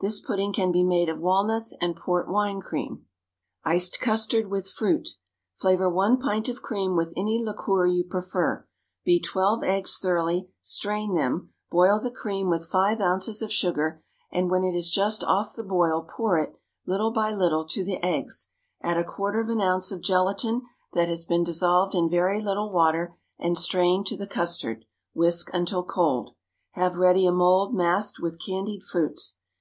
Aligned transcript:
This 0.00 0.20
pudding 0.20 0.52
can 0.52 0.70
be 0.70 0.84
made 0.84 1.08
of 1.08 1.18
walnuts 1.18 1.74
and 1.80 1.96
port 1.96 2.28
wine 2.30 2.60
cream. 2.60 3.06
Iced 3.64 3.98
Custard 3.98 4.48
with 4.48 4.68
Fruit. 4.70 5.08
Flavor 5.60 5.90
one 5.90 6.16
pint 6.20 6.48
of 6.48 6.62
cream 6.62 6.94
with 6.94 7.12
any 7.16 7.42
liqueur 7.44 7.84
you 7.84 8.04
prefer; 8.04 8.68
beat 9.04 9.24
twelve 9.24 9.64
eggs 9.64 9.98
thoroughly; 9.98 10.48
strain 10.60 11.16
them; 11.16 11.50
boil 11.72 11.98
the 11.98 12.12
cream 12.12 12.48
with 12.48 12.68
five 12.70 13.00
ounces 13.00 13.42
of 13.42 13.50
sugar, 13.50 14.00
and 14.30 14.48
when 14.48 14.62
it 14.62 14.76
is 14.76 14.92
just 14.92 15.24
off 15.24 15.56
the 15.56 15.64
boil 15.64 16.06
pour 16.08 16.38
it, 16.38 16.54
little 16.86 17.10
by 17.10 17.32
little, 17.32 17.66
to 17.66 17.82
the 17.84 17.98
eggs; 18.00 18.50
add 18.80 18.96
a 18.96 19.02
quarter 19.02 19.40
of 19.40 19.48
an 19.48 19.60
ounce 19.60 19.90
of 19.90 20.00
gelatine 20.02 20.62
that 20.92 21.08
has 21.08 21.24
been 21.24 21.42
dissolved 21.42 21.96
in 21.96 22.08
very 22.08 22.40
little 22.40 22.70
water 22.70 23.16
and 23.40 23.58
strained 23.58 24.06
to 24.06 24.16
the 24.16 24.28
custard; 24.28 24.84
whisk 25.14 25.50
until 25.52 25.82
cold; 25.82 26.36
have 26.74 26.96
ready 26.96 27.26
a 27.26 27.32
mould 27.32 27.74
masked 27.74 28.20
with 28.20 28.40
candied 28.40 28.84
fruits. 28.84 29.38